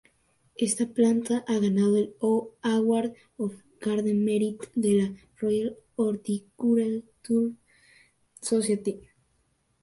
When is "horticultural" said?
5.95-7.03